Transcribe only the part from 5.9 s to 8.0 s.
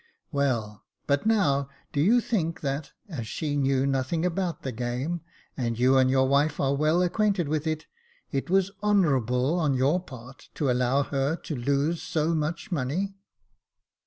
and your wife are well acquainted with it,